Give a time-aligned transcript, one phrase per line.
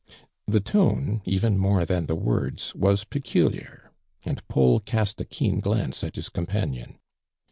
[0.47, 3.91] The tone, ?ven more than the words, was peculiar,
[4.25, 6.97] and Paul cast a keen glance at his companion.